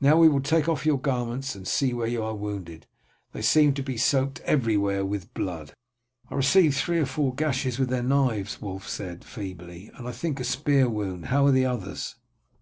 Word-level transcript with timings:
Now 0.00 0.16
we 0.16 0.26
will 0.30 0.40
take 0.40 0.70
off 0.70 0.86
your 0.86 0.98
garments 0.98 1.54
and 1.54 1.68
see 1.68 1.92
where 1.92 2.06
you 2.06 2.22
are 2.22 2.34
wounded. 2.34 2.86
They 3.32 3.42
seem 3.42 3.74
to 3.74 3.82
be 3.82 3.98
soaked 3.98 4.40
everywhere 4.46 5.04
with 5.04 5.34
blood." 5.34 5.74
"I 6.30 6.34
received 6.34 6.78
three 6.78 6.98
or 6.98 7.04
four 7.04 7.34
gashes 7.34 7.78
with 7.78 7.90
their 7.90 8.02
knives," 8.02 8.62
Wulf 8.62 8.88
said 8.88 9.22
feebly, 9.22 9.90
"and 9.94 10.08
I 10.08 10.12
think 10.12 10.40
a 10.40 10.44
spear 10.44 10.88
wound. 10.88 11.26
How 11.26 11.44
are 11.46 11.52
the 11.52 11.66
others?" 11.66 12.16